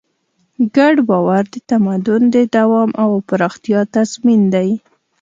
[0.75, 4.69] ګډ باور د تمدن د دوام او پراختیا تضمین دی.